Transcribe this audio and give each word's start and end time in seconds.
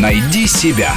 Найди 0.00 0.46
себя. 0.46 0.94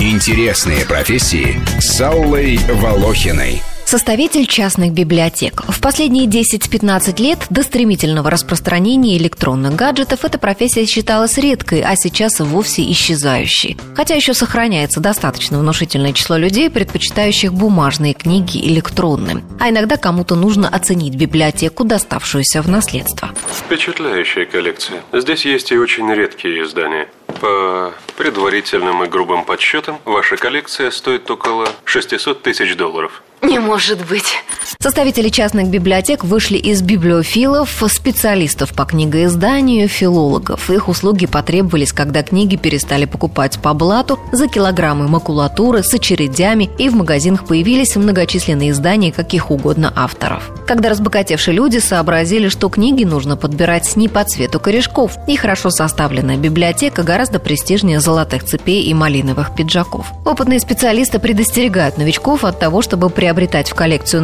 Интересные 0.00 0.84
профессии 0.84 1.60
с 1.78 2.00
Аллой 2.00 2.58
Волохиной. 2.68 3.62
Составитель 3.84 4.46
частных 4.46 4.92
библиотек. 4.92 5.62
В 5.68 5.80
последние 5.80 6.26
10-15 6.26 7.22
лет 7.22 7.38
до 7.50 7.62
стремительного 7.62 8.30
распространения 8.30 9.16
электронных 9.16 9.76
гаджетов 9.76 10.24
эта 10.24 10.38
профессия 10.38 10.86
считалась 10.86 11.38
редкой, 11.38 11.82
а 11.82 11.94
сейчас 11.94 12.40
вовсе 12.40 12.90
исчезающей. 12.90 13.76
Хотя 13.94 14.16
еще 14.16 14.34
сохраняется 14.34 14.98
достаточно 14.98 15.58
внушительное 15.60 16.12
число 16.12 16.36
людей, 16.36 16.68
предпочитающих 16.68 17.52
бумажные 17.52 18.14
книги 18.14 18.58
электронным. 18.66 19.44
А 19.60 19.70
иногда 19.70 19.96
кому-то 19.96 20.34
нужно 20.34 20.68
оценить 20.68 21.14
библиотеку, 21.14 21.84
доставшуюся 21.84 22.60
в 22.62 22.68
наследство. 22.68 23.30
Впечатляющая 23.66 24.46
коллекция. 24.46 25.02
Здесь 25.12 25.44
есть 25.44 25.70
и 25.70 25.78
очень 25.78 26.10
редкие 26.12 26.64
издания. 26.64 27.08
По 27.42 27.92
предварительным 28.16 29.02
и 29.02 29.08
грубым 29.08 29.44
подсчетам, 29.44 29.98
ваша 30.04 30.36
коллекция 30.36 30.92
стоит 30.92 31.28
около 31.28 31.68
600 31.84 32.40
тысяч 32.40 32.76
долларов. 32.76 33.20
Не 33.40 33.58
может 33.58 34.06
быть. 34.06 34.36
Составители 34.82 35.28
частных 35.28 35.68
библиотек 35.68 36.24
вышли 36.24 36.58
из 36.58 36.82
библиофилов, 36.82 37.84
специалистов 37.86 38.74
по 38.74 38.84
книгоизданию, 38.84 39.86
филологов. 39.86 40.70
Их 40.70 40.88
услуги 40.88 41.26
потребовались, 41.26 41.92
когда 41.92 42.24
книги 42.24 42.56
перестали 42.56 43.04
покупать 43.04 43.60
по 43.60 43.74
блату 43.74 44.18
за 44.32 44.48
килограммы 44.48 45.06
макулатуры 45.06 45.84
с 45.84 45.94
очередями, 45.94 46.68
и 46.78 46.88
в 46.88 46.96
магазинах 46.96 47.46
появились 47.46 47.94
многочисленные 47.94 48.72
издания 48.72 49.12
каких 49.12 49.52
угодно 49.52 49.92
авторов. 49.94 50.50
Когда 50.66 50.88
разбогатевшие 50.88 51.54
люди 51.54 51.78
сообразили, 51.78 52.48
что 52.48 52.68
книги 52.68 53.04
нужно 53.04 53.36
подбирать 53.36 53.94
не 53.94 54.08
по 54.08 54.24
цвету 54.24 54.58
корешков, 54.58 55.16
и 55.28 55.36
хорошо 55.36 55.70
составленная 55.70 56.38
библиотека 56.38 57.04
гораздо 57.04 57.38
престижнее 57.38 58.00
золотых 58.00 58.42
цепей 58.42 58.82
и 58.82 58.94
малиновых 58.94 59.54
пиджаков. 59.54 60.08
Опытные 60.24 60.58
специалисты 60.58 61.20
предостерегают 61.20 61.98
новичков 61.98 62.42
от 62.42 62.58
того, 62.58 62.82
чтобы 62.82 63.10
приобретать 63.10 63.70
в 63.70 63.76
коллекцию 63.76 64.22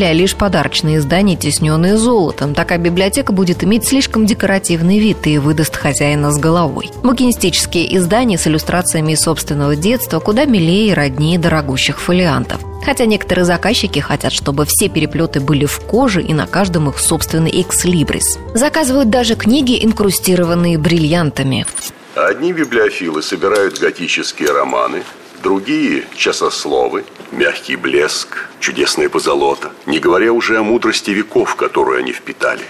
нанимателя 0.00 0.12
лишь 0.12 0.34
подарочные 0.34 0.98
издания, 0.98 1.36
тесненные 1.36 1.96
золотом. 1.96 2.54
Такая 2.54 2.78
библиотека 2.78 3.32
будет 3.32 3.62
иметь 3.64 3.86
слишком 3.86 4.26
декоративный 4.26 4.98
вид 4.98 5.26
и 5.26 5.38
выдаст 5.38 5.76
хозяина 5.76 6.32
с 6.32 6.38
головой. 6.38 6.90
Букинистические 7.02 7.96
издания 7.96 8.38
с 8.38 8.46
иллюстрациями 8.46 9.14
собственного 9.14 9.76
детства 9.76 10.20
куда 10.20 10.44
милее 10.44 10.88
и 10.88 10.94
роднее 10.94 11.38
дорогущих 11.38 12.00
фолиантов. 12.00 12.60
Хотя 12.84 13.04
некоторые 13.04 13.44
заказчики 13.44 13.98
хотят, 13.98 14.32
чтобы 14.32 14.64
все 14.66 14.88
переплеты 14.88 15.40
были 15.40 15.66
в 15.66 15.80
коже 15.80 16.22
и 16.22 16.32
на 16.32 16.46
каждом 16.46 16.88
их 16.88 16.98
собственный 16.98 17.60
экслибрис. 17.60 18.38
Заказывают 18.54 19.10
даже 19.10 19.34
книги, 19.34 19.78
инкрустированные 19.84 20.78
бриллиантами. 20.78 21.66
Одни 22.14 22.52
библиофилы 22.52 23.22
собирают 23.22 23.78
готические 23.78 24.50
романы, 24.50 25.02
другие– 25.42 26.04
часословы, 26.16 27.04
мягкий 27.32 27.76
блеск, 27.76 28.48
чудесное 28.60 29.08
позолота, 29.08 29.70
не 29.86 29.98
говоря 29.98 30.32
уже 30.32 30.58
о 30.58 30.62
мудрости 30.62 31.10
веков, 31.10 31.56
которую 31.56 31.98
они 31.98 32.12
впитали. 32.12 32.62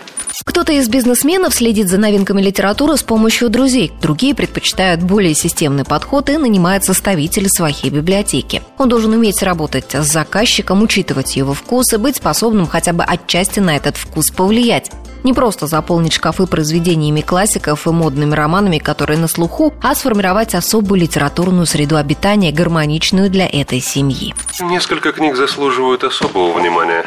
Кто-то 0.44 0.72
из 0.72 0.88
бизнесменов 0.88 1.54
следит 1.54 1.88
за 1.88 1.98
новинками 1.98 2.40
литературы 2.40 2.96
с 2.96 3.02
помощью 3.02 3.50
друзей. 3.50 3.92
Другие 4.00 4.34
предпочитают 4.34 5.02
более 5.02 5.34
системный 5.34 5.84
подход 5.84 6.30
и 6.30 6.38
нанимают 6.38 6.84
составителя 6.84 7.48
своей 7.48 7.90
библиотеки. 7.90 8.62
Он 8.78 8.88
должен 8.88 9.12
уметь 9.12 9.42
работать 9.42 9.94
с 9.94 10.06
заказчиком, 10.06 10.82
учитывать 10.82 11.36
его 11.36 11.54
вкус 11.54 11.92
и 11.92 11.98
быть 11.98 12.16
способным 12.16 12.66
хотя 12.66 12.92
бы 12.92 13.04
отчасти 13.04 13.60
на 13.60 13.76
этот 13.76 13.96
вкус 13.96 14.30
повлиять. 14.30 14.90
Не 15.22 15.32
просто 15.32 15.66
заполнить 15.66 16.12
шкафы 16.12 16.46
произведениями 16.46 17.20
классиков 17.20 17.86
и 17.86 17.90
модными 17.90 18.34
романами, 18.34 18.78
которые 18.78 19.18
на 19.18 19.28
слуху, 19.28 19.74
а 19.82 19.94
сформировать 19.94 20.54
особую 20.54 21.00
литературную 21.00 21.66
среду 21.66 21.96
обитания, 21.96 22.52
гармоничную 22.52 23.30
для 23.30 23.46
этой 23.46 23.80
семьи. 23.80 24.34
Несколько 24.60 25.12
книг 25.12 25.36
заслуживают 25.36 26.04
особого 26.04 26.58
внимания. 26.58 27.04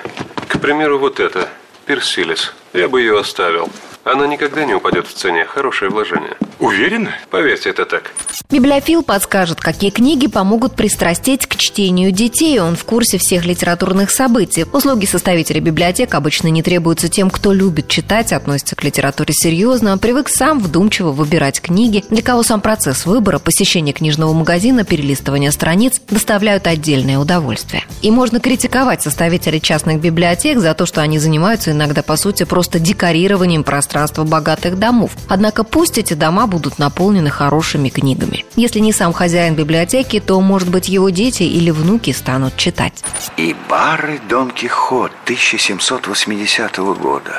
К 0.48 0.60
примеру, 0.60 1.00
вот 1.00 1.20
это 1.20 1.50
«Персилис». 1.86 2.54
Я 2.74 2.88
бы 2.88 3.02
ее 3.02 3.20
оставил. 3.20 3.70
Она 4.04 4.28
никогда 4.28 4.66
не 4.66 4.74
упадет 4.74 5.08
в 5.08 5.14
цене. 5.14 5.46
Хорошее 5.46 5.90
вложение. 5.90 6.36
Уверены? 6.60 7.12
Поверьте, 7.30 7.70
это 7.70 7.86
так. 7.86 8.12
Библиофил 8.50 9.02
подскажет, 9.02 9.62
какие 9.62 9.92
книги 9.92 10.28
помогут 10.28 10.76
пристрастить 10.76 11.48
к 11.48 11.56
чтению 11.56 12.12
детей. 12.12 12.60
Он 12.60 12.76
в 12.76 12.84
курсе 12.84 13.18
всех 13.18 13.46
литературных 13.46 14.12
событий. 14.12 14.66
Услуги 14.74 15.06
составителя 15.06 15.62
библиотек 15.62 16.14
обычно 16.16 16.50
не 16.50 16.62
требуются 16.62 17.08
тем, 17.08 17.30
кто 17.30 17.54
любит 17.54 17.88
читать, 17.88 18.34
относится 18.34 18.76
к 18.76 18.84
литературе 18.84 19.34
серьезно, 19.34 19.98
привык 19.98 20.28
сам 20.28 20.60
вдумчиво 20.60 21.12
выбирать 21.12 21.62
книги, 21.62 22.04
для 22.10 22.22
кого 22.22 22.44
сам 22.44 22.60
процесс 22.60 23.06
выбора, 23.06 23.40
посещение 23.40 23.94
книжного 23.94 24.34
магазина, 24.34 24.84
перелистывание 24.84 25.52
страниц 25.52 26.02
доставляют 26.10 26.68
отдельное 26.68 27.20
удовольствие. 27.20 27.84
И 28.02 28.12
можно 28.12 28.42
критиковать 28.42 29.02
составителей 29.02 29.62
частных 29.62 30.02
библиотек 30.02 30.60
за 30.60 30.74
то, 30.74 30.86
что 30.86 31.02
они 31.02 31.20
занимаются 31.20 31.72
иногда, 31.72 32.04
по 32.04 32.18
сути, 32.18 32.44
просто 32.44 32.80
декорированием 32.80 33.64
пространства 33.64 33.93
пространство 33.94 34.24
богатых 34.24 34.80
домов. 34.80 35.12
Однако 35.30 35.64
пусть 35.64 36.00
эти 36.00 36.16
дома 36.16 36.48
будут 36.48 36.80
наполнены 36.80 37.30
хорошими 37.30 37.90
книгами. 37.90 38.44
Если 38.56 38.80
не 38.80 38.92
сам 38.92 39.14
хозяин 39.14 39.56
библиотеки, 39.56 40.20
то, 40.20 40.42
может 40.42 40.70
быть, 40.70 40.90
его 40.90 41.10
дети 41.10 41.44
или 41.44 41.70
внуки 41.70 42.12
станут 42.12 42.58
читать. 42.58 43.04
И 43.38 43.56
бары 43.70 44.20
Дон 44.28 44.50
Кихот 44.50 45.12
1780 45.26 46.78
года. 46.78 47.36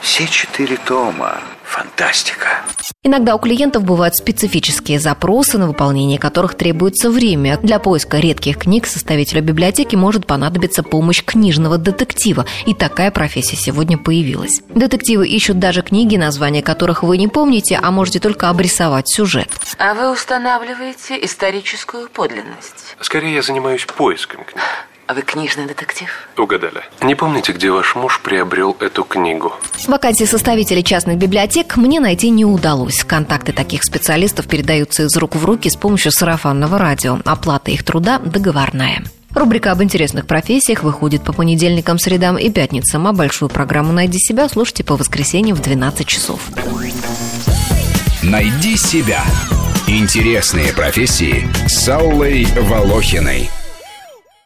Все 0.00 0.26
четыре 0.26 0.76
тома. 0.76 1.38
Фантастика. 1.74 2.62
Иногда 3.02 3.34
у 3.34 3.38
клиентов 3.40 3.82
бывают 3.82 4.14
специфические 4.14 5.00
запросы, 5.00 5.58
на 5.58 5.66
выполнение 5.66 6.20
которых 6.20 6.54
требуется 6.54 7.10
время. 7.10 7.58
Для 7.58 7.80
поиска 7.80 8.20
редких 8.20 8.58
книг 8.58 8.86
составителю 8.86 9.42
библиотеки 9.42 9.96
может 9.96 10.24
понадобиться 10.24 10.84
помощь 10.84 11.24
книжного 11.24 11.76
детектива. 11.76 12.46
И 12.64 12.74
такая 12.74 13.10
профессия 13.10 13.56
сегодня 13.56 13.98
появилась. 13.98 14.60
Детективы 14.68 15.26
ищут 15.26 15.58
даже 15.58 15.82
книги, 15.82 16.16
названия 16.16 16.62
которых 16.62 17.02
вы 17.02 17.18
не 17.18 17.26
помните, 17.26 17.80
а 17.82 17.90
можете 17.90 18.20
только 18.20 18.50
обрисовать 18.50 19.08
сюжет. 19.08 19.48
А 19.76 19.94
вы 19.94 20.12
устанавливаете 20.12 21.24
историческую 21.24 22.08
подлинность? 22.08 22.94
Скорее, 23.00 23.34
я 23.34 23.42
занимаюсь 23.42 23.84
поиском 23.84 24.44
книг. 24.44 24.62
А 25.06 25.12
вы 25.12 25.20
книжный 25.20 25.66
детектив? 25.66 26.08
Угадали. 26.38 26.82
Не 27.02 27.14
помните, 27.14 27.52
где 27.52 27.70
ваш 27.70 27.94
муж 27.94 28.20
приобрел 28.22 28.74
эту 28.80 29.04
книгу? 29.04 29.52
Вакансии 29.86 30.24
составителей 30.24 30.82
частных 30.82 31.18
библиотек 31.18 31.76
мне 31.76 32.00
найти 32.00 32.30
не 32.30 32.46
удалось. 32.46 33.04
Контакты 33.04 33.52
таких 33.52 33.84
специалистов 33.84 34.48
передаются 34.48 35.02
из 35.02 35.14
рук 35.18 35.36
в 35.36 35.44
руки 35.44 35.68
с 35.68 35.76
помощью 35.76 36.10
сарафанного 36.10 36.78
радио. 36.78 37.18
Оплата 37.26 37.70
их 37.70 37.84
труда 37.84 38.18
договорная. 38.18 39.04
Рубрика 39.34 39.72
об 39.72 39.82
интересных 39.82 40.26
профессиях 40.26 40.82
выходит 40.82 41.22
по 41.22 41.34
понедельникам, 41.34 41.98
средам 41.98 42.38
и 42.38 42.48
пятницам, 42.48 43.06
а 43.06 43.12
большую 43.12 43.50
программу 43.50 43.92
«Найди 43.92 44.18
себя» 44.18 44.48
слушайте 44.48 44.84
по 44.84 44.96
воскресеньям 44.96 45.56
в 45.56 45.60
12 45.60 46.06
часов. 46.06 46.40
«Найди 48.22 48.76
себя»– 48.76 49.22
интересные 49.86 50.72
профессии 50.72 51.46
с 51.66 51.86
Аллой 51.90 52.46
Волохиной– 52.56 53.50